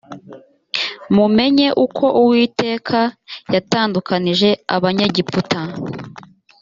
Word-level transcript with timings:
mumenye 1.15 1.67
uko 1.85 2.05
uwiteka 2.21 2.99
yatandukanije 3.53 4.49
abanyegiputa 4.75 5.59